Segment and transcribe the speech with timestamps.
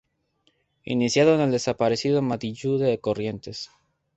[0.83, 3.69] Iniciado en el desaparecido Mandiyú de Corrientes.